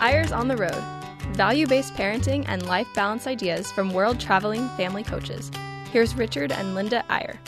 [0.00, 0.84] Eyres on the Road
[1.32, 5.50] value based parenting and life balance ideas from world traveling family coaches.
[5.92, 7.38] Here's Richard and Linda Eyre.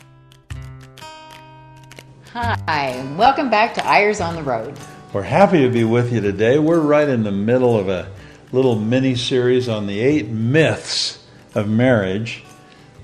[2.33, 4.79] Hi, and welcome back to Eyres on the Road.
[5.13, 6.59] We're happy to be with you today.
[6.59, 8.11] We're right in the middle of a
[8.53, 12.45] little mini series on the eight myths of marriage.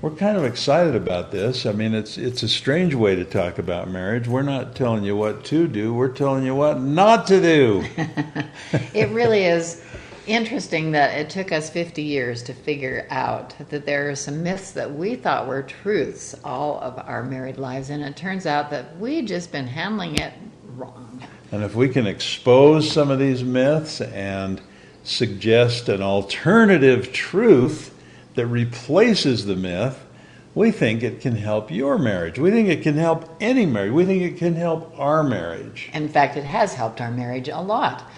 [0.05, 1.65] We're kind of excited about this.
[1.65, 4.27] I mean, it's it's a strange way to talk about marriage.
[4.27, 5.95] We're not telling you what to do.
[5.95, 7.83] We're telling you what not to do.
[8.93, 9.83] it really is
[10.27, 14.73] interesting that it took us 50 years to figure out that there are some myths
[14.73, 18.95] that we thought were truths all of our married lives, and it turns out that
[18.99, 20.33] we just been handling it
[20.75, 21.25] wrong.
[21.51, 24.61] And if we can expose some of these myths and
[25.03, 27.94] suggest an alternative truth
[28.35, 30.05] that replaces the myth,
[30.53, 32.39] we think it can help your marriage.
[32.39, 33.91] We think it can help any marriage.
[33.91, 35.89] We think it can help our marriage.
[35.93, 38.09] In fact, it has helped our marriage a lot.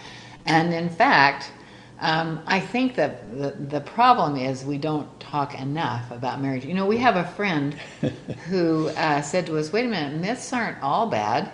[0.46, 1.52] And in fact,
[2.00, 6.64] um, I think that the, the problem is we don't talk enough about marriage.
[6.64, 7.74] You know, we have a friend
[8.48, 11.52] who uh, said to us, wait a minute, myths aren't all bad.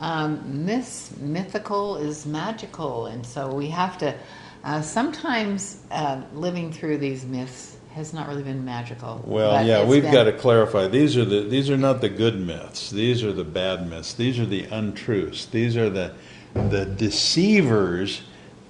[0.00, 3.06] Um, myths, mythical is magical.
[3.06, 4.14] And so we have to,
[4.64, 9.22] uh, sometimes uh, living through these myths has not really been magical.
[9.26, 10.12] Well, yeah, we've been...
[10.12, 10.88] got to clarify.
[10.88, 12.90] These are the these are not the good myths.
[12.90, 14.14] These are the bad myths.
[14.14, 15.46] These are the untruths.
[15.46, 16.12] These are the
[16.54, 18.22] the deceivers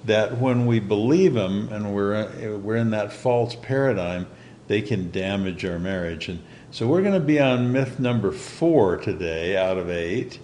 [0.05, 4.27] that when we believe them and we're we're in that false paradigm,
[4.67, 6.29] they can damage our marriage.
[6.29, 10.39] And so we're going to be on myth number four today out of eight.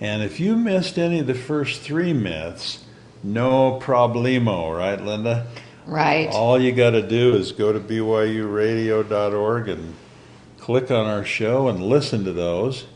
[0.00, 2.84] And if you missed any of the first three myths,
[3.22, 5.46] no problemo, right, Linda?
[5.90, 6.28] Right.
[6.28, 9.96] All you got to do is go to BYURadio.org and
[10.56, 12.86] click on our show and listen to those.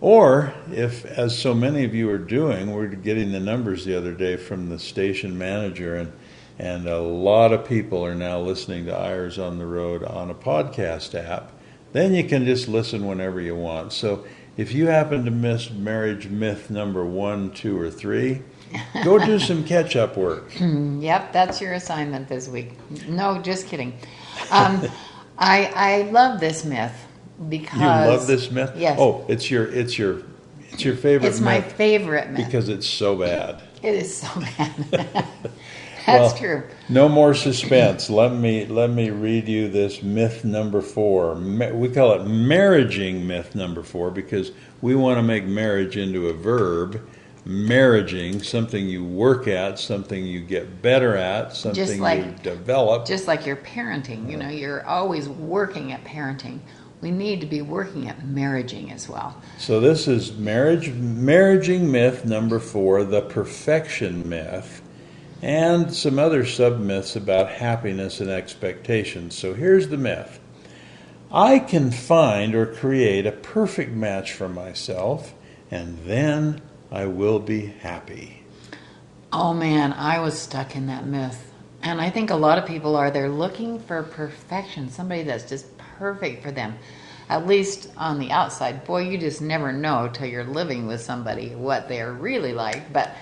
[0.00, 4.14] Or, if, as so many of you are doing, we're getting the numbers the other
[4.14, 6.14] day from the station manager, and,
[6.58, 10.34] and a lot of people are now listening to Eyres on the Road on a
[10.34, 11.52] podcast app,
[11.92, 13.92] then you can just listen whenever you want.
[13.92, 14.24] So,
[14.56, 18.40] if you happen to miss marriage myth number one, two, or three,
[19.04, 20.50] go do some catch up work.
[20.60, 22.72] yep, that's your assignment this week.
[23.08, 23.98] No, just kidding.
[24.50, 24.86] Um,
[25.38, 26.94] I, I love this myth
[27.48, 28.72] because you love this myth.
[28.76, 28.98] Yes.
[29.00, 30.22] Oh, it's your it's your
[30.70, 31.28] it's your favorite.
[31.28, 33.62] It's my favorite myth because it's so bad.
[33.82, 35.26] It is so bad.
[36.06, 36.62] That's well, true.
[36.88, 38.10] No more suspense.
[38.10, 41.34] let me let me read you this myth number four.
[41.34, 46.32] We call it marriaging myth number four because we want to make marriage into a
[46.32, 47.00] verb.
[47.46, 53.06] Marriaging, something you work at, something you get better at, something like, you develop.
[53.06, 56.60] Just like your parenting, you know, you're always working at parenting
[57.00, 59.40] we need to be working at marriaging as well.
[59.58, 64.82] So this is marriage marriaging myth number 4, the perfection myth,
[65.40, 69.34] and some other sub myths about happiness and expectations.
[69.34, 70.40] So here's the myth.
[71.32, 75.32] I can find or create a perfect match for myself
[75.70, 76.60] and then
[76.92, 78.42] I will be happy.
[79.32, 81.52] Oh man, I was stuck in that myth.
[81.82, 85.66] And I think a lot of people are they're looking for perfection, somebody that's just
[85.78, 86.76] perfect for them.
[87.28, 88.84] At least on the outside.
[88.84, 92.92] Boy, you just never know till you're living with somebody what they're really like.
[92.92, 93.14] But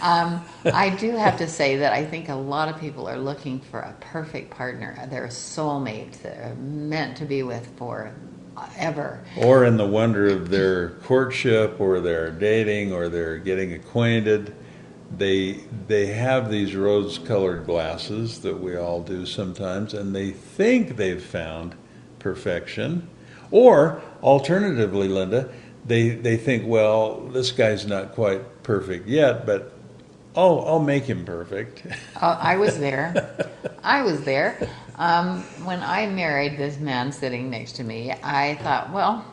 [0.00, 3.60] um, I do have to say that I think a lot of people are looking
[3.60, 8.12] for a perfect partner, their soulmate, they're meant to be with for
[8.76, 9.20] ever.
[9.36, 14.54] Or in the wonder of their courtship, or their dating, or they're getting acquainted
[15.16, 20.96] they they have these rose colored glasses that we all do sometimes and they think
[20.96, 21.74] they've found
[22.18, 23.08] perfection.
[23.50, 25.50] Or alternatively, Linda,
[25.84, 29.72] they, they think, well, this guy's not quite perfect yet, but
[30.34, 31.82] oh, I'll make him perfect.
[32.16, 33.36] uh, I was there.
[33.82, 34.70] I was there.
[34.96, 39.24] Um, when I married this man sitting next to me, I thought, well,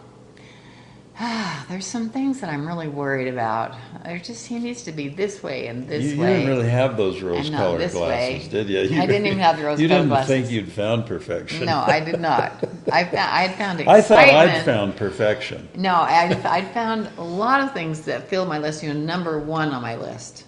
[1.20, 3.76] ah, there's some things that I'm really worried about.
[4.04, 6.32] There's just he needs to be this way and this you, way.
[6.32, 8.48] You didn't really have those rose-colored glasses, way.
[8.50, 8.80] did you?
[8.80, 9.02] you?
[9.02, 10.30] I didn't even have the rose-colored glasses.
[10.30, 11.66] You didn't think you'd found perfection.
[11.66, 12.64] No, I did not.
[12.92, 13.88] I found, I had found excitement.
[13.90, 15.68] I thought I'd found perfection.
[15.76, 18.82] No, I I found a lot of things that filled my list.
[18.82, 20.46] You know, number one on my list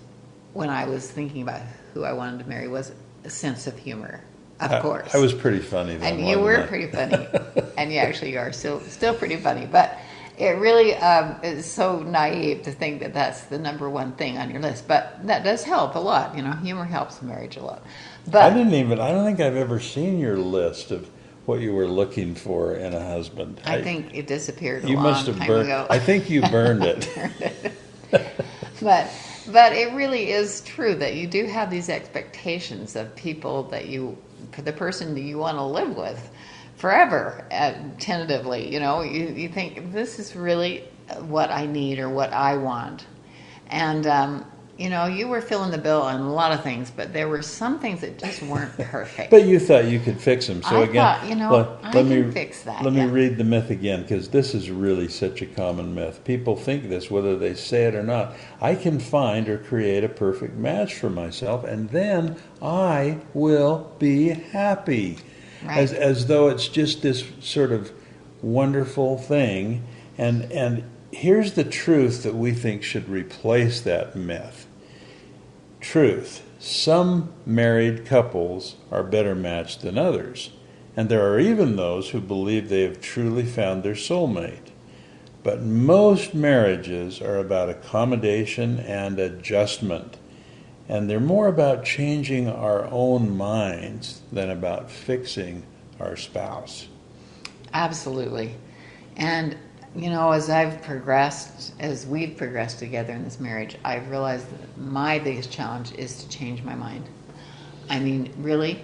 [0.54, 1.62] when I was thinking about
[1.94, 2.94] who I wanted to marry was
[3.24, 4.24] a sense of humor.
[4.62, 5.98] Of I, course, I was pretty funny.
[5.98, 6.68] Then, and you were I?
[6.68, 7.28] pretty funny,
[7.78, 9.98] and you actually are still still pretty funny, but
[10.38, 14.52] it really um, is so naive to think that that's the number one thing on
[14.52, 14.88] your list.
[14.88, 16.36] But that does help a lot.
[16.36, 17.84] You know, humor helps marriage a lot.
[18.28, 19.00] But I didn't even.
[19.00, 21.10] I don't think I've ever seen your list of
[21.46, 23.62] what you were looking for in a husband.
[23.66, 24.88] I, I think it disappeared.
[24.88, 25.70] you must have burned.
[25.70, 25.88] Ago.
[25.90, 27.74] I think you burned it.
[28.80, 29.10] but
[29.52, 34.18] but it really is true that you do have these expectations of people that you,
[34.58, 36.32] the person that you want to live with
[36.76, 38.72] forever, uh, tentatively.
[38.74, 40.84] You know, you, you think this is really
[41.20, 43.06] what I need or what I want.
[43.68, 47.14] And, um, you know, you were filling the bill on a lot of things, but
[47.14, 49.30] there were some things that just weren't perfect.
[49.30, 50.64] But you thought you could fix them.
[50.64, 53.06] So I again, thought, you know, I can fix that, Let yeah.
[53.06, 56.24] me read the myth again because this is really such a common myth.
[56.24, 58.34] People think this whether they say it or not.
[58.60, 64.30] I can find or create a perfect match for myself, and then I will be
[64.30, 65.18] happy.
[65.64, 65.78] Right.
[65.78, 67.92] As as though it's just this sort of
[68.42, 69.84] wonderful thing.
[70.18, 74.68] And and here's the truth that we think should replace that myth
[75.82, 76.44] truth.
[76.60, 80.52] Some married couples are better matched than others,
[80.96, 84.70] and there are even those who believe they have truly found their soulmate.
[85.44, 90.18] But most marriages are about accommodation and adjustment,
[90.88, 95.64] and they're more about changing our own minds than about fixing
[96.00, 96.88] our spouse.
[97.74, 98.56] Absolutely.
[99.18, 99.58] And,
[99.96, 104.78] you know, as I've progressed, as we've progressed together in this marriage, I've realized that
[104.78, 107.06] my biggest challenge is to change my mind.
[107.90, 108.84] I mean, really,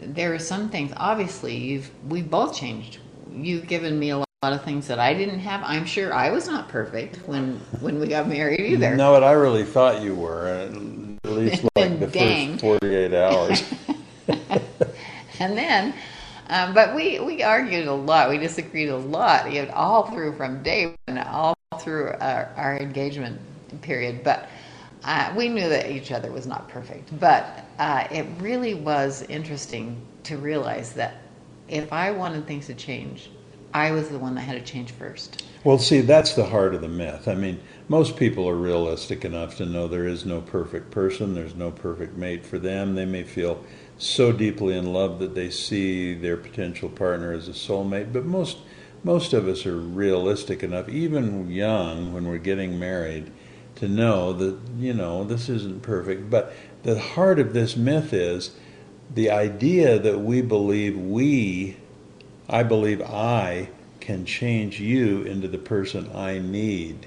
[0.00, 2.98] there are some things, obviously, you've, we've both changed.
[3.30, 5.62] You've given me a lot of things that I didn't have.
[5.64, 8.96] I'm sure I was not perfect when, when we got married either.
[8.96, 12.58] No, but I really thought you were, uh, at least like the Dang.
[12.58, 13.74] first 48 hours.
[15.40, 15.94] And then,
[16.48, 18.30] um, but we, we argued a lot.
[18.30, 22.78] We disagreed a lot, you know, all through from day one, all through our, our
[22.78, 23.40] engagement
[23.82, 24.24] period.
[24.24, 24.48] But
[25.04, 27.18] uh, we knew that each other was not perfect.
[27.20, 31.18] But uh, it really was interesting to realize that
[31.68, 33.30] if I wanted things to change,
[33.74, 35.44] I was the one that had to change first.
[35.64, 37.28] Well, see, that's the heart of the myth.
[37.28, 41.54] I mean, most people are realistic enough to know there is no perfect person, there's
[41.54, 42.94] no perfect mate for them.
[42.94, 43.64] They may feel
[43.96, 48.58] so deeply in love that they see their potential partner as a soulmate, but most
[49.04, 53.30] most of us are realistic enough, even young when we're getting married,
[53.76, 56.28] to know that, you know, this isn't perfect.
[56.28, 56.52] But
[56.82, 58.56] the heart of this myth is
[59.14, 61.76] the idea that we believe we
[62.50, 63.68] I believe I
[64.00, 67.06] can change you into the person I need.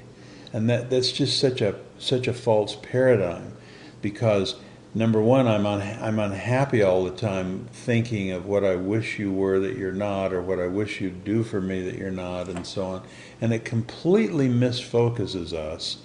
[0.53, 3.53] And that, that's just such a such a false paradigm
[4.01, 4.56] because
[4.94, 9.31] number one I'm un, I'm unhappy all the time thinking of what I wish you
[9.31, 12.50] were that you're not or what I wish you'd do for me that you're not
[12.50, 13.03] and so on
[13.39, 16.00] and it completely misfocuses us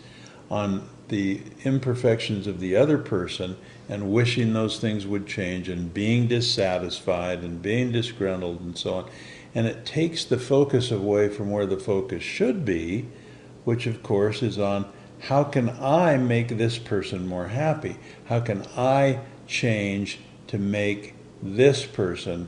[0.51, 3.57] on the imperfections of the other person
[3.89, 9.11] and wishing those things would change and being dissatisfied and being disgruntled and so on.
[9.55, 13.07] And it takes the focus away from where the focus should be,
[13.67, 14.87] which of course is on
[15.23, 17.97] how can I make this person more happy?
[18.27, 19.19] How can I
[19.49, 22.47] change to make this person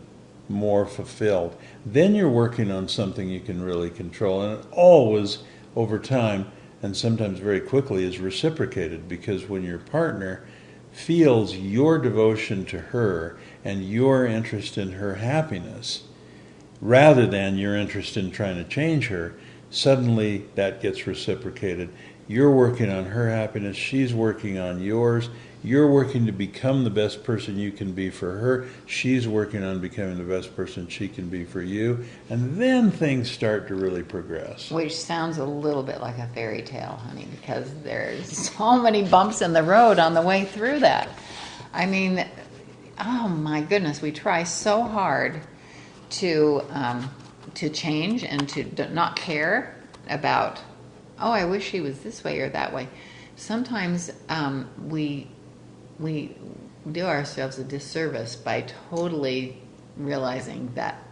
[0.49, 1.57] more fulfilled?
[1.85, 4.43] Then you're working on something you can really control.
[4.43, 5.39] And it always,
[5.75, 10.45] over time, and sometimes very quickly, is reciprocated because when your partner
[10.93, 16.05] feels your devotion to her and your interest in her happiness,
[16.81, 19.35] rather than your interest in trying to change her,
[19.71, 21.91] suddenly that gets reciprocated.
[22.27, 25.31] You're working on her happiness, she's working on yours.
[25.65, 28.69] You're working to become the best person you can be for her.
[28.87, 32.05] She's working on becoming the best person she can be for you.
[32.31, 34.71] And then things start to really progress.
[34.71, 39.43] Which sounds a little bit like a fairy tale, honey, because there's so many bumps
[39.43, 41.09] in the road on the way through that.
[41.73, 42.25] I mean,
[43.01, 45.41] oh my goodness, we try so hard
[46.11, 47.11] to um,
[47.59, 49.75] to change and to not care
[50.09, 50.61] about.
[51.19, 52.89] Oh, I wish he was this way or that way.
[53.35, 55.29] Sometimes um, we
[55.99, 56.37] we
[56.93, 59.61] do ourselves a disservice by totally
[59.97, 61.03] realizing that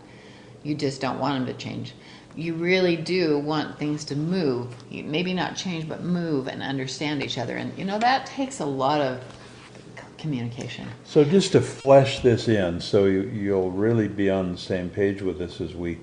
[0.63, 1.95] you just don't want them to change.
[2.37, 4.73] You really do want things to move.
[4.91, 7.57] Maybe not change, but move and understand each other.
[7.57, 9.21] And you know that takes a lot of
[10.17, 10.87] communication.
[11.05, 15.23] So, just to flesh this in, so you, you'll really be on the same page
[15.23, 15.99] with us as we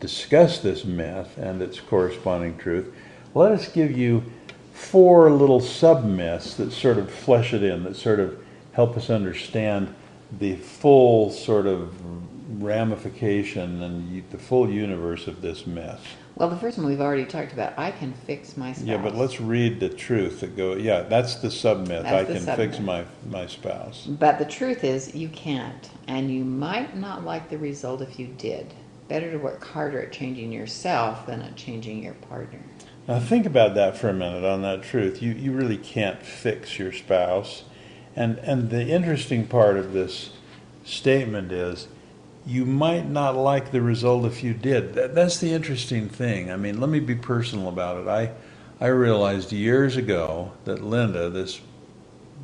[0.00, 2.92] discuss this myth and its corresponding truth,
[3.34, 4.24] let us give you
[4.72, 8.40] four little sub myths that sort of flesh it in, that sort of
[8.72, 9.92] help us understand
[10.38, 11.92] the full sort of
[12.62, 16.16] ramification and the full universe of this myth.
[16.36, 17.76] Well, the first one we've already talked about.
[17.76, 18.86] I can fix my spouse.
[18.86, 20.74] Yeah, but let's read the truth that go.
[20.74, 22.06] Yeah, that's the sub myth.
[22.06, 22.80] I can fix sub-myth.
[22.80, 24.06] my my spouse.
[24.06, 28.28] But the truth is, you can't, and you might not like the result if you
[28.38, 28.72] did.
[29.08, 32.60] Better to work harder at changing yourself than at changing your partner.
[33.08, 35.22] Now think about that for a minute on that truth.
[35.22, 37.64] You you really can't fix your spouse.
[38.14, 40.30] And and the interesting part of this
[40.84, 41.88] statement is
[42.44, 44.94] you might not like the result if you did.
[44.94, 46.50] That, that's the interesting thing.
[46.50, 48.08] I mean, let me be personal about it.
[48.08, 48.32] I
[48.78, 51.60] I realized years ago that Linda, this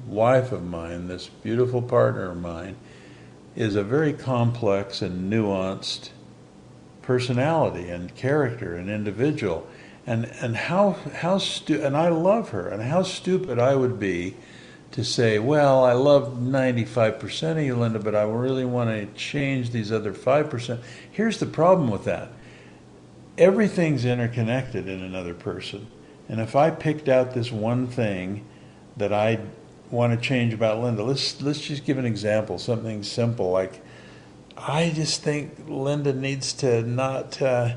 [0.07, 2.77] wife of mine, this beautiful partner of mine,
[3.55, 6.09] is a very complex and nuanced
[7.05, 9.67] personality and character and individual.
[10.07, 14.37] And and how how stu- and I love her and how stupid I would be
[14.95, 19.71] to say, well, I love 95% of you, Linda, but I really want to change
[19.71, 20.79] these other 5%.
[21.11, 22.29] Here's the problem with that.
[23.37, 25.89] Everything's interconnected in another person.
[26.29, 28.45] And if I picked out this one thing
[28.97, 29.41] that I
[29.91, 33.83] want to change about Linda, let's let's just give an example, something simple like
[34.57, 37.77] I just think Linda needs to not uh,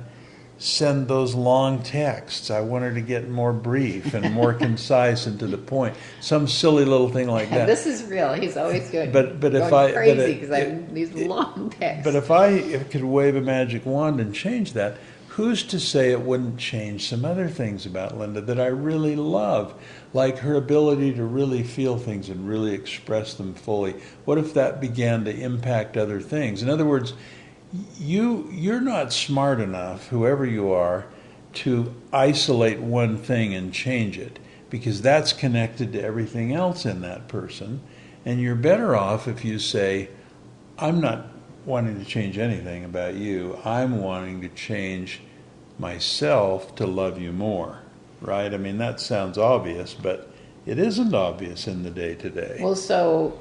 [0.60, 2.50] send those long texts.
[2.50, 5.96] I want her to get more brief and more concise and to the point.
[6.22, 7.65] Some silly little thing like that.
[7.67, 8.34] This is real.
[8.34, 9.12] He's always good.
[9.12, 12.03] But but if I crazy because I these long texts.
[12.03, 14.98] but if I if could wave a magic wand and change that,
[15.38, 19.75] who's to say it wouldn't change some other things about Linda that I really love,
[20.12, 23.94] like her ability to really feel things and really express them fully?
[24.25, 26.63] What if that began to impact other things?
[26.63, 27.13] In other words,
[28.00, 31.06] you you're not smart enough, whoever you are,
[31.53, 34.39] to isolate one thing and change it
[34.72, 37.82] because that's connected to everything else in that person.
[38.25, 40.10] And you're better off if you say,
[40.79, 41.27] I'm not
[41.63, 43.60] wanting to change anything about you.
[43.63, 45.22] I'm wanting to change
[45.79, 47.79] myself to love you more.
[48.22, 48.51] Right?
[48.53, 50.31] I mean, that sounds obvious, but
[50.65, 52.57] it isn't obvious in the day to day.
[52.62, 53.39] well, so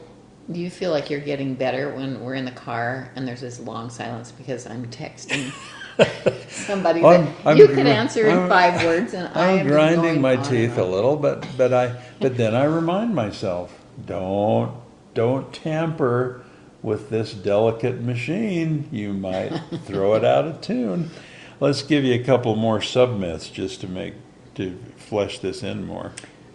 [0.52, 3.58] do you feel like you're getting better when we're in the car and there's this
[3.58, 5.50] long silence because I'm texting
[6.48, 10.20] somebody that I'm- I'm you can gr- answer in I'm- five words and I'm grinding
[10.20, 14.72] my teeth a little, but but I but then I remind myself, don't
[15.14, 16.42] don't tamper
[16.82, 18.86] with this delicate machine.
[18.92, 19.50] You might
[19.84, 21.10] throw it out of tune.
[21.58, 24.14] Let's give you a couple more sub myths just to make
[24.56, 26.12] to flesh this in more.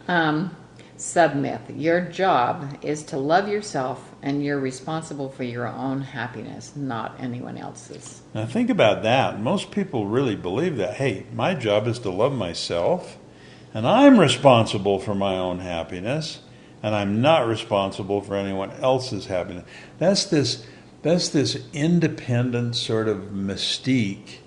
[0.07, 0.55] Um,
[0.97, 1.61] submyth.
[1.75, 7.57] Your job is to love yourself and you're responsible for your own happiness, not anyone
[7.57, 8.21] else's.
[8.35, 9.39] Now think about that.
[9.39, 10.95] Most people really believe that.
[10.95, 13.17] Hey, my job is to love myself,
[13.73, 16.41] and I'm responsible for my own happiness,
[16.83, 19.65] and I'm not responsible for anyone else's happiness.
[19.97, 20.65] That's this
[21.01, 24.40] that's this independent sort of mystique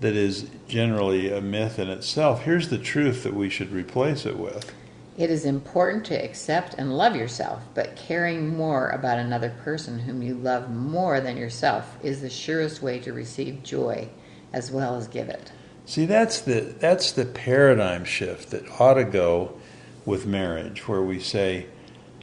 [0.00, 2.42] that is generally a myth in itself.
[2.42, 4.72] Here's the truth that we should replace it with.
[5.16, 10.22] It is important to accept and love yourself, but caring more about another person whom
[10.22, 14.08] you love more than yourself is the surest way to receive joy
[14.52, 15.50] as well as give it.
[15.86, 19.58] See, that's the that's the paradigm shift that ought to go
[20.04, 21.66] with marriage, where we say,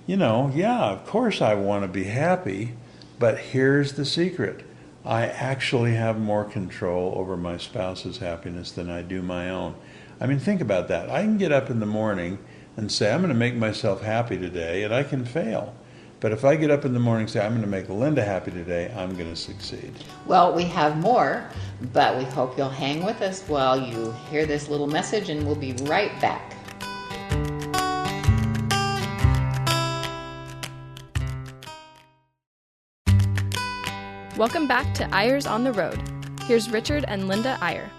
[0.06, 2.74] you know, yeah, of course I want to be happy,
[3.20, 4.64] but here's the secret:
[5.06, 9.76] I actually have more control over my spouse's happiness than I do my own.
[10.20, 11.12] I mean, think about that.
[11.12, 12.40] I can get up in the morning
[12.76, 15.76] and say, I'm going to make myself happy today, and I can fail.
[16.22, 18.24] But if I get up in the morning and say, I'm going to make Linda
[18.24, 19.94] happy today, I'm going to succeed.
[20.26, 21.48] Well, we have more,
[21.94, 25.56] but we hope you'll hang with us while you hear this little message, and we'll
[25.56, 26.55] be right back.
[34.38, 35.98] Welcome back to Eyres on the Road.
[36.44, 37.90] Here's Richard and Linda Eyre.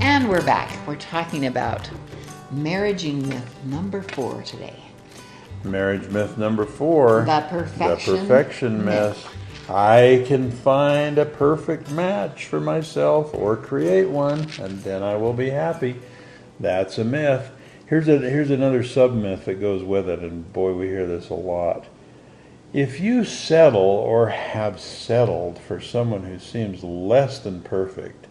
[0.00, 0.74] And we're back.
[0.86, 1.88] We're talking about
[2.54, 4.76] marriaging myth number four today.
[5.64, 7.24] Marriage myth number four.
[7.26, 9.16] The perfection The perfection myth.
[9.16, 9.70] myth.
[9.70, 15.34] I can find a perfect match for myself or create one, and then I will
[15.34, 16.00] be happy.
[16.58, 17.50] That's a myth.
[17.86, 21.28] Here's a here's another sub myth that goes with it, and boy, we hear this
[21.28, 21.84] a lot.
[22.72, 28.26] If you settle or have settled for someone who seems less than perfect,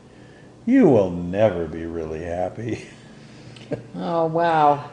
[0.66, 2.88] you will never be really happy.
[3.96, 4.90] Oh, wow.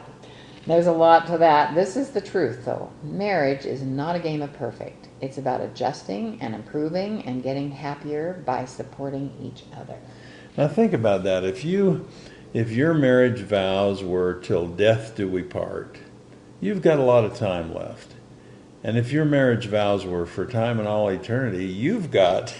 [0.65, 1.75] There's a lot to that.
[1.75, 2.89] This is the truth, though.
[3.03, 5.09] Marriage is not a game of perfect.
[5.19, 9.97] It's about adjusting and improving and getting happier by supporting each other.
[10.55, 11.43] Now think about that.
[11.43, 12.07] If you
[12.53, 15.97] if your marriage vows were till death do we part,
[16.61, 18.13] you've got a lot of time left.
[18.83, 22.55] And if your marriage vows were for time and all eternity, you've got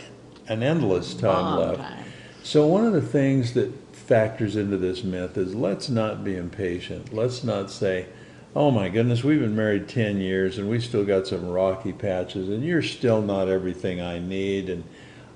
[0.48, 1.80] an endless time Long left.
[1.80, 2.06] time.
[2.44, 7.14] So one of the things that factors into this myth is let's not be impatient.
[7.14, 8.08] Let's not say,
[8.56, 12.50] "Oh my goodness, we've been married 10 years and we still got some rocky patches
[12.50, 14.84] and you're still not everything I need and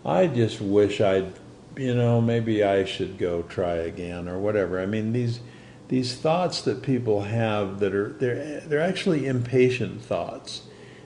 [0.03, 1.33] I just wish I'd
[1.77, 4.79] you know, maybe I should go try again or whatever.
[4.79, 5.39] I mean, these
[5.87, 10.63] these thoughts that people have that are they're they're actually impatient thoughts,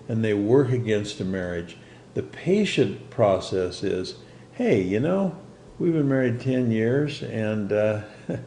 [0.08, 1.78] and they work against a marriage.
[2.14, 4.16] The patient process is,
[4.54, 5.38] hey, you know,
[5.80, 8.02] we've been married ten years, and uh,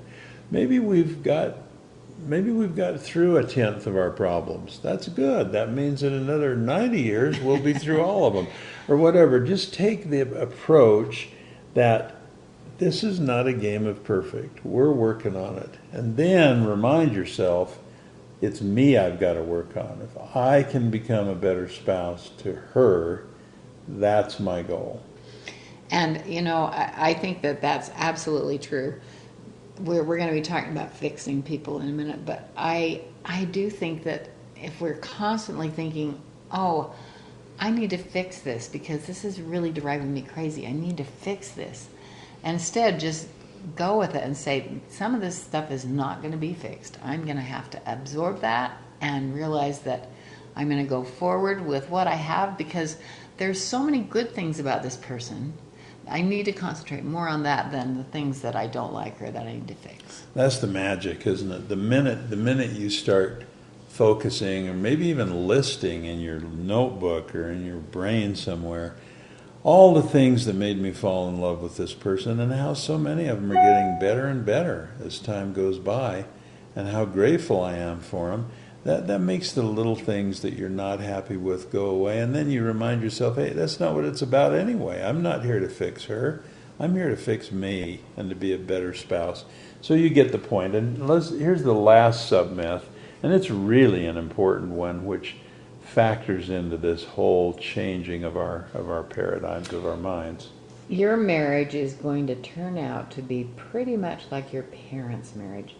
[0.50, 1.56] maybe we've got
[2.26, 4.78] maybe we've got through a tenth of our problems.
[4.82, 5.52] That's good.
[5.52, 8.46] That means in another 90 years we'll be through all of them
[8.88, 9.40] or whatever.
[9.40, 11.28] Just take the approach
[11.74, 12.16] that
[12.78, 14.64] this is not a game of perfect.
[14.64, 15.74] We're working on it.
[15.92, 17.78] And then remind yourself
[18.40, 20.00] it's me I've got to work on.
[20.02, 23.26] If I can become a better spouse to her,
[23.88, 25.02] that's my goal.
[25.90, 29.00] And, you know, I, I think that that's absolutely true.
[29.80, 33.44] We're, we're going to be talking about fixing people in a minute, but I, I
[33.46, 36.20] do think that if we're constantly thinking,
[36.52, 36.94] oh,
[37.58, 40.66] I need to fix this because this is really driving me crazy.
[40.66, 41.88] I need to fix this.
[42.44, 43.28] Instead, just
[43.76, 46.98] go with it and say, some of this stuff is not going to be fixed.
[47.02, 50.08] I'm going to have to absorb that and realize that
[50.56, 52.96] I'm going to go forward with what I have because
[53.36, 55.54] there's so many good things about this person.
[56.08, 59.30] I need to concentrate more on that than the things that I don't like or
[59.30, 60.24] that I need to fix.
[60.34, 61.68] That's the magic, isn't it?
[61.68, 63.44] The minute the minute you start
[63.88, 68.96] focusing or maybe even listing in your notebook or in your brain somewhere
[69.62, 72.96] all the things that made me fall in love with this person and how so
[72.96, 76.24] many of them are getting better and better as time goes by
[76.74, 78.50] and how grateful I am for them
[78.84, 82.50] that that makes the little things that you're not happy with go away and then
[82.50, 85.02] you remind yourself hey that's not what it's about anyway.
[85.02, 86.42] I'm not here to fix her.
[86.78, 89.44] I'm here to fix me and to be a better spouse.
[89.82, 90.74] So you get the point.
[90.74, 92.88] And let's here's the last sub myth
[93.22, 95.36] and it's really an important one, which
[95.90, 100.50] factors into this whole changing of our of our paradigms of our minds.
[100.88, 105.76] Your marriage is going to turn out to be pretty much like your parents' marriage.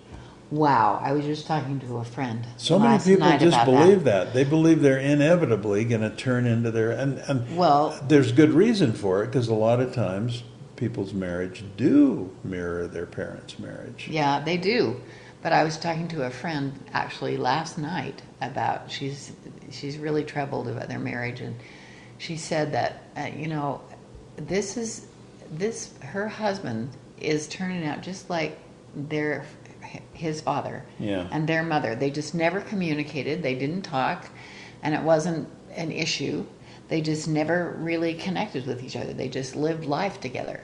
[0.50, 2.44] Wow, I was just talking to a friend.
[2.56, 4.26] So many people just believe that.
[4.26, 4.34] that.
[4.34, 8.92] They believe they're inevitably going to turn into their and and well, there's good reason
[8.92, 10.42] for it because a lot of times
[10.74, 14.08] people's marriage do mirror their parents' marriage.
[14.10, 15.00] Yeah, they do.
[15.42, 19.32] But I was talking to a friend actually last night about she's
[19.70, 21.56] she's really troubled about their marriage, and
[22.18, 23.80] she said that uh, you know
[24.36, 25.06] this is
[25.52, 28.58] this her husband is turning out just like
[28.94, 29.44] their
[30.12, 31.26] his father yeah.
[31.32, 31.94] and their mother.
[31.94, 33.42] They just never communicated.
[33.42, 34.28] They didn't talk,
[34.82, 36.44] and it wasn't an issue.
[36.88, 39.12] They just never really connected with each other.
[39.12, 40.60] They just lived life together.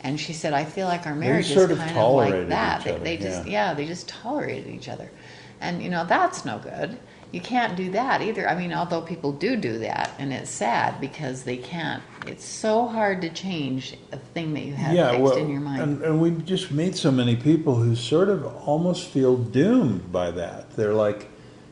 [0.00, 2.84] And she said, I feel like our marriage is kind of, of like that.
[2.84, 3.70] They, they, just, yeah.
[3.70, 5.10] yeah, they just tolerated each other.
[5.60, 6.98] And, you know, that's no good.
[7.36, 8.48] You can't do that either.
[8.48, 12.02] I mean, although people do do that, and it's sad because they can't.
[12.26, 15.60] It's so hard to change a thing that you have yeah, fixed well, in your
[15.60, 15.82] mind.
[15.82, 20.30] And, and we just meet so many people who sort of almost feel doomed by
[20.30, 20.70] that.
[20.76, 21.28] They're like,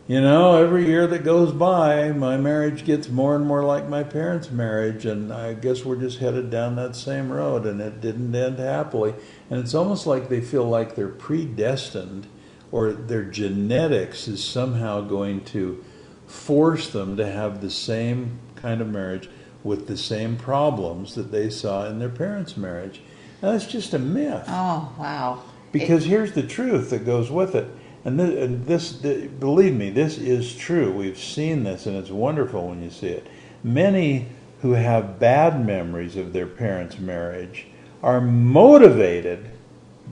[0.07, 4.03] you know, every year that goes by, my marriage gets more and more like my
[4.03, 8.35] parents' marriage, and I guess we're just headed down that same road, and it didn't
[8.35, 9.15] end happily.
[9.49, 12.27] And it's almost like they feel like they're predestined,
[12.75, 15.85] or their genetics is somehow going to
[16.27, 19.31] force them to have the same kind of marriage
[19.63, 23.01] with the same problems that they saw in their parents' marriage.
[23.41, 24.43] Now, that's just a myth.
[24.49, 25.45] Oh, wow.
[25.71, 27.69] Because it, here's the truth that goes with it
[28.05, 30.91] and this, and this, believe me, this is true.
[30.91, 33.29] We've seen this, and it's wonderful when you see it.
[33.63, 34.27] Many
[34.63, 37.69] who have bad memories of their parents' marriage
[38.03, 39.49] are motivated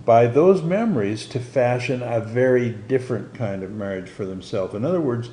[0.04, 4.74] by those memories to fashion a very different kind of marriage for themselves.
[4.74, 5.30] In other words,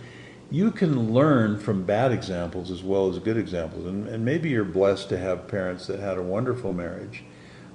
[0.52, 3.86] you can learn from bad examples as well as good examples.
[3.86, 7.24] And, and, maybe you're blessed to have parents that had a wonderful marriage.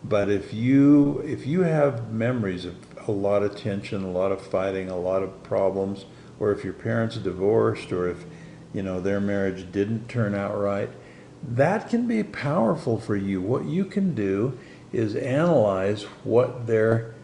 [0.03, 2.77] But if you if you have memories of
[3.09, 6.05] a lot of tension, a lot of fighting, a lot of problems,
[6.39, 8.25] or if your parents divorced, or if
[8.75, 10.91] you know their marriage didn't turn out right,
[11.43, 13.41] that can be powerful for you.
[13.41, 14.59] What you can do
[14.95, 17.15] is analyze what their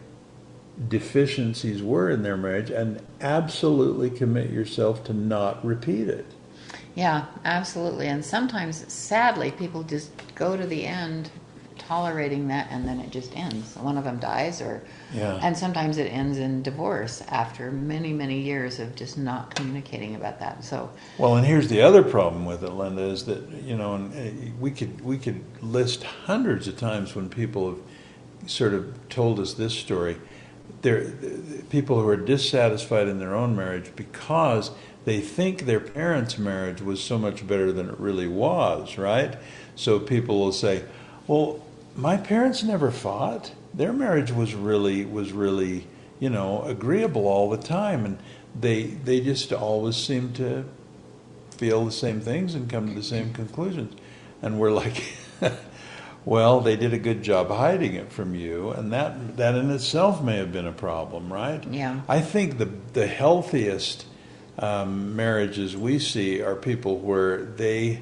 [0.87, 6.25] deficiencies were in their marriage and absolutely commit yourself to not repeat it.
[6.95, 8.07] Yeah, absolutely.
[8.07, 11.29] And sometimes, sadly, people just go to the end
[11.91, 13.75] tolerating that and then it just ends.
[13.75, 14.81] One of them dies or
[15.13, 15.37] yeah.
[15.43, 20.39] and sometimes it ends in divorce after many many years of just not communicating about
[20.39, 20.63] that.
[20.63, 24.13] So Well, and here's the other problem with it, Linda, is that you know, and
[24.13, 29.37] uh, we could we could list hundreds of times when people have sort of told
[29.37, 30.15] us this story.
[30.83, 31.11] There
[31.69, 34.71] people who are dissatisfied in their own marriage because
[35.03, 39.35] they think their parents' marriage was so much better than it really was, right?
[39.75, 40.85] So people will say,
[41.27, 41.59] "Well,
[41.95, 43.51] my parents never fought.
[43.73, 45.87] Their marriage was really was really
[46.19, 48.17] you know agreeable all the time, and
[48.59, 50.65] they they just always seemed to
[51.57, 53.93] feel the same things and come to the same conclusions.
[54.41, 55.03] And we're like,
[56.25, 60.23] well, they did a good job hiding it from you, and that that in itself
[60.23, 61.63] may have been a problem, right?
[61.67, 62.01] Yeah.
[62.07, 64.05] I think the the healthiest
[64.59, 68.01] um, marriages we see are people where they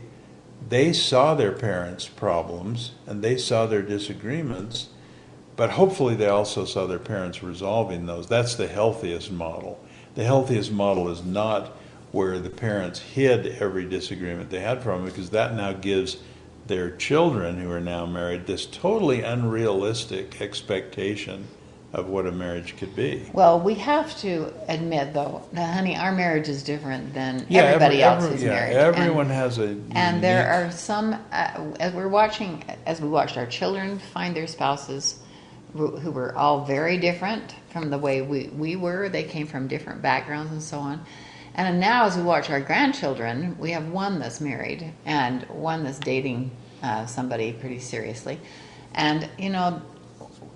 [0.68, 4.90] they saw their parents' problems and they saw their disagreements,
[5.56, 8.28] but hopefully they also saw their parents resolving those.
[8.28, 9.80] That's the healthiest model.
[10.16, 11.68] The healthiest model is not
[12.12, 16.18] where the parents hid every disagreement they had from them because that now gives
[16.68, 21.48] their children who are now married this totally unrealistic expectation
[21.94, 23.26] of what a marriage could be.
[23.34, 28.04] Well, we have to admit, though, that honey, our marriage is different than Yeah, everybody
[28.04, 28.76] every- else's yeah, marriage.
[28.76, 31.14] Everyone and, has a and there are some.
[31.32, 35.20] Uh, as we're watching, as we watched our children find their spouses,
[35.74, 39.10] who who were all very different from the way we we were.
[39.10, 41.04] They came from different backgrounds and so on.
[41.56, 46.00] And now, as we watch our grandchildren, we have one that's married and one that's
[46.00, 48.40] dating uh, somebody pretty seriously.
[48.94, 49.82] And you know,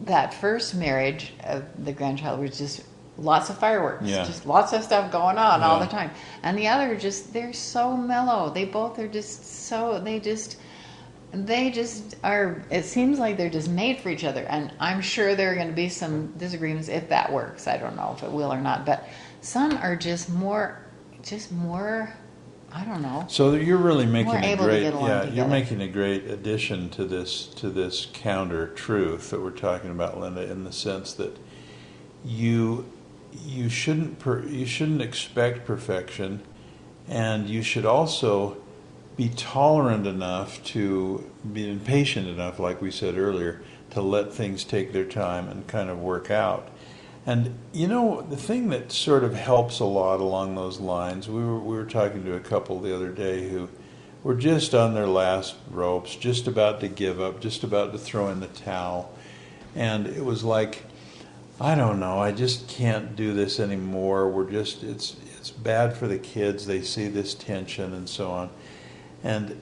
[0.04, 2.82] that first marriage of the grandchild was just
[3.18, 4.24] lots of fireworks, Yeah.
[4.26, 6.12] just lots of stuff going on all the time.
[6.42, 8.50] And the other just they're so mellow.
[8.50, 10.58] They both are just so they just
[11.32, 15.34] they just are it seems like they're just made for each other and i'm sure
[15.34, 18.32] there are going to be some disagreements if that works i don't know if it
[18.32, 19.08] will or not but
[19.42, 20.78] some are just more
[21.24, 22.14] just more
[22.74, 25.22] i don't know So you're really making We're a able to great get along yeah,
[25.24, 25.50] you're together.
[25.50, 30.50] making a great addition to this to this counter truth that we're talking about, Linda,
[30.50, 31.38] in the sense that
[32.26, 32.86] you
[33.46, 36.42] you shouldn't per, you shouldn't expect perfection,
[37.08, 38.58] and you should also
[39.18, 44.92] be tolerant enough to be impatient enough, like we said earlier, to let things take
[44.94, 46.70] their time and kind of work out.
[47.26, 51.44] And you know, the thing that sort of helps a lot along those lines, we
[51.44, 53.70] were we were talking to a couple the other day who
[54.24, 58.30] were just on their last ropes, just about to give up, just about to throw
[58.30, 59.14] in the towel.
[59.76, 60.84] And it was like,
[61.60, 64.30] I don't know, I just can't do this anymore.
[64.30, 66.66] We're just it's it's bad for the kids.
[66.66, 68.50] They see this tension and so on.
[69.24, 69.62] And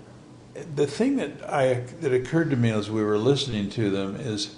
[0.76, 4.56] the thing that I that occurred to me as we were listening to them is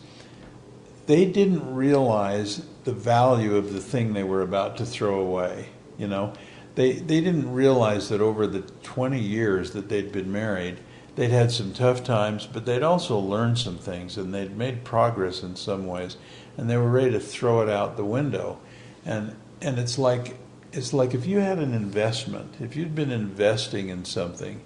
[1.05, 5.69] they didn't realize the value of the thing they were about to throw away.
[5.97, 6.33] You know,
[6.75, 10.79] they they didn't realize that over the 20 years that they'd been married,
[11.15, 15.43] they'd had some tough times, but they'd also learned some things and they'd made progress
[15.43, 16.17] in some ways,
[16.57, 18.59] and they were ready to throw it out the window.
[19.05, 20.37] And and it's like
[20.71, 24.61] it's like if you had an investment, if you'd been investing in something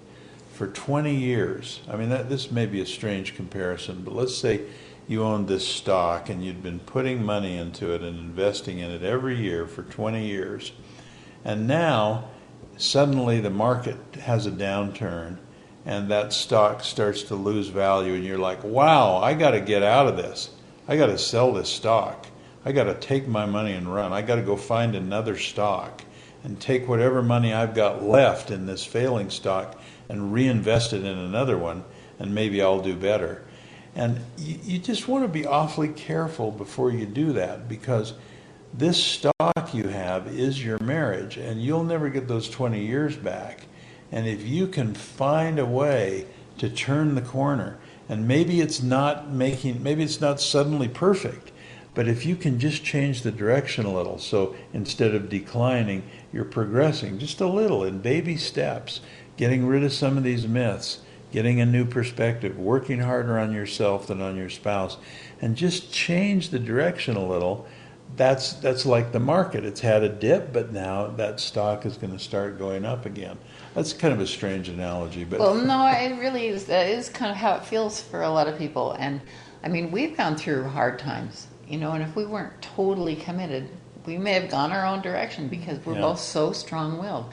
[0.58, 1.80] for 20 years.
[1.88, 4.62] I mean, that, this may be a strange comparison, but let's say
[5.08, 9.02] you owned this stock and you'd been putting money into it and investing in it
[9.02, 10.70] every year for 20 years.
[11.44, 12.28] And now,
[12.76, 15.38] suddenly, the market has a downturn
[15.88, 19.82] and that stock starts to lose value, and you're like, wow, I got to get
[19.82, 20.50] out of this.
[20.86, 22.26] I got to sell this stock.
[22.62, 24.12] I got to take my money and run.
[24.12, 26.04] I got to go find another stock
[26.44, 31.18] and take whatever money I've got left in this failing stock and reinvest it in
[31.18, 31.84] another one,
[32.18, 33.42] and maybe I'll do better.
[33.94, 38.14] And you, you just want to be awfully careful before you do that because
[38.72, 43.62] this stock you have is your marriage, and you'll never get those 20 years back.
[44.12, 46.26] And if you can find a way
[46.58, 51.52] to turn the corner, and maybe it's not making, maybe it's not suddenly perfect,
[51.94, 56.44] but if you can just change the direction a little, so instead of declining, you're
[56.44, 59.00] progressing just a little in baby steps,
[59.36, 61.00] getting rid of some of these myths,
[61.32, 64.96] getting a new perspective, working harder on yourself than on your spouse,
[65.40, 67.66] and just change the direction a little.
[68.16, 69.64] That's that's like the market.
[69.64, 73.36] It's had a dip, but now that stock is going to start going up again.
[73.74, 77.30] That's kind of a strange analogy, but well no it really is that is kind
[77.30, 79.20] of how it feels for a lot of people and
[79.62, 83.68] i mean we've gone through hard times you know and if we weren't totally committed
[84.06, 86.00] we may have gone our own direction because we're Yeah.
[86.00, 87.32] both so strong-willed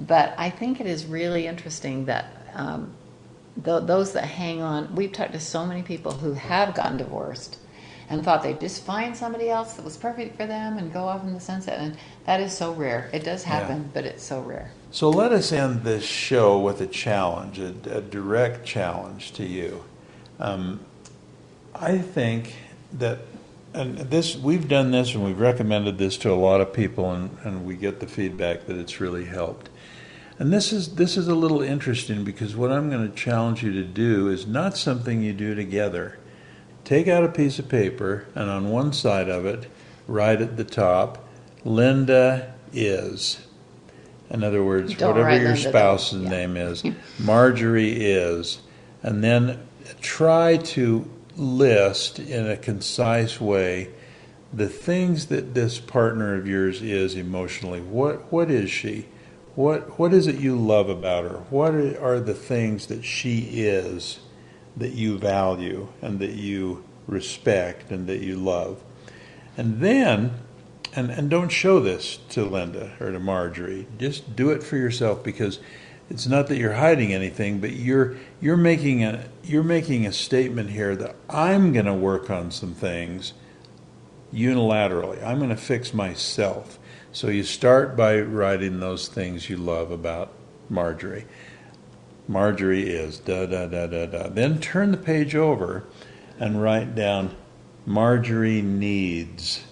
[0.00, 2.92] but i think it is really interesting that um,
[3.64, 7.58] th- those that hang on we've talked to so many people who have gotten divorced
[8.08, 11.22] and thought they'd just find somebody else that was perfect for them and go off
[11.22, 11.96] in the sunset and
[12.26, 15.84] that is so rare it does happen but it's so rare So let us end
[15.84, 19.84] this show with a challenge, a, a direct challenge to you.
[20.40, 20.80] Um,
[21.74, 22.54] I think
[22.94, 23.20] that,
[23.72, 27.30] and this we've done this and we've recommended this to a lot of people, and,
[27.44, 29.70] and we get the feedback that it's really helped.
[30.40, 33.72] And this is this is a little interesting because what I'm going to challenge you
[33.74, 36.18] to do is not something you do together,
[36.82, 39.70] take out a piece of paper and on one side of it,
[40.08, 41.28] right at the top,
[41.62, 43.46] Linda is.
[44.30, 46.30] In other words, Don't whatever your Linda, spouse's Yeah.
[46.30, 46.84] name is,
[47.18, 48.60] Marjorie is.
[49.02, 49.58] And then
[50.00, 53.90] try to list in a concise way
[54.54, 57.80] the things that this partner of yours is emotionally.
[57.82, 59.04] What what is she?
[59.60, 61.36] What what is it you love about her?
[61.50, 64.20] What are the things that she is
[64.74, 68.82] that you value and that you respect and that you love?
[69.58, 70.32] And then
[70.94, 73.86] and, and don't show this to Linda or to Marjorie.
[73.98, 75.60] Just do it for yourself because
[76.08, 80.70] it's not that you're hiding anything, but you're you're making a you're making a statement
[80.70, 83.34] here that I'm going to work on some things
[84.32, 85.22] unilaterally.
[85.22, 86.78] I'm going to fix myself.
[87.12, 90.32] So you start by writing those things you love about
[90.68, 91.26] Marjorie.
[92.28, 94.28] Marjorie is da da da da da.
[94.28, 95.84] Then turn the page over
[96.38, 97.34] and write down
[97.84, 99.64] Marjorie needs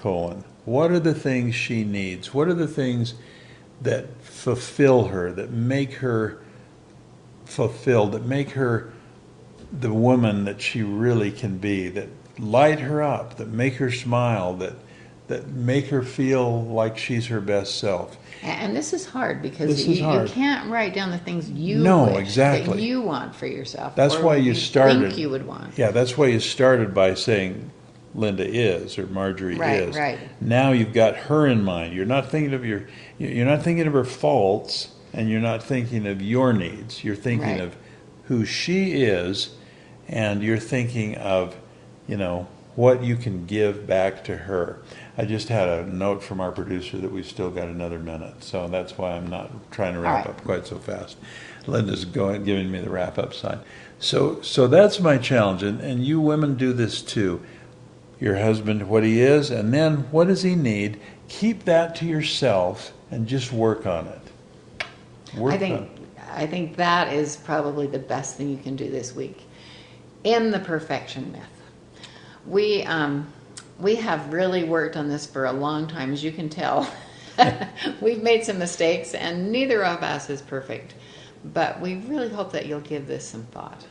[0.00, 0.44] colon.
[0.64, 2.32] What are the things she needs?
[2.32, 3.14] What are the things
[3.80, 6.40] that fulfill her, that make her
[7.46, 8.92] fulfilled, that make her
[9.72, 14.54] the woman that she really can be, that light her up, that make her smile,
[14.54, 14.74] that
[15.30, 18.16] that make her feel like she's her best self.
[18.42, 20.28] And this is hard because you, is hard.
[20.28, 22.76] you can't write down the things you No, exactly.
[22.76, 23.94] that you want for yourself.
[23.96, 25.00] That's why you started.
[25.00, 25.76] Think you would want.
[25.78, 27.70] Yeah, that's why you started by saying
[28.14, 29.96] Linda is or Marjorie Right, is.
[29.96, 30.18] right.
[30.40, 31.94] Now you've got her in mind.
[31.94, 32.86] You're not thinking of your.
[33.18, 37.04] You're not thinking of her faults, and you're not thinking of your needs.
[37.04, 37.60] You're thinking Right.
[37.60, 37.76] of
[38.24, 39.50] who she is,
[40.08, 41.54] and you're thinking of,
[42.08, 44.80] you know, what you can give back to her.
[45.18, 48.68] I just had a note from our producer that we've still got another minute, so
[48.68, 50.34] that's why I'm not trying to wrap right.
[50.34, 51.16] up quite so fast.
[51.66, 53.60] Linda's going, giving me the wrap up sign.
[53.98, 57.42] So, so that's my challenge, and, and you women do this too.
[58.18, 61.00] Your husband, what he is, and then what does he need?
[61.28, 64.86] Keep that to yourself and just work on it.
[65.36, 65.90] Work I on think
[66.32, 69.42] I think that is probably the best thing you can do this week.
[70.24, 71.59] In the perfection myth,
[72.46, 73.32] we um,
[73.78, 76.90] we have really worked on this for a long time, as you can tell.
[78.00, 80.94] We've made some mistakes, and neither of us is perfect.
[81.44, 83.86] But we really hope that you'll give this some thought.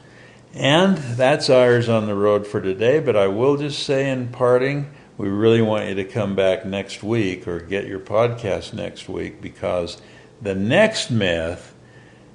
[0.53, 2.99] And that's Eyres on the road for today.
[2.99, 7.03] But I will just say in parting, we really want you to come back next
[7.03, 10.01] week or get your podcast next week because
[10.41, 11.73] the next myth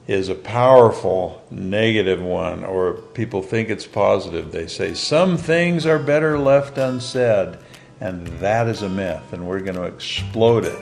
[0.07, 4.53] is a powerful negative one, or people think it's positive.
[4.53, 7.59] They say some things are better left unsaid,
[8.01, 9.33] and that is a myth.
[9.33, 10.79] And we're going to explode it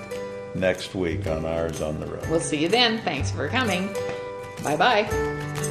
[0.54, 2.26] next week on Eyres on the road.
[2.28, 3.00] We'll see you then.
[3.02, 3.94] Thanks for coming.
[4.62, 5.68] Bye bye.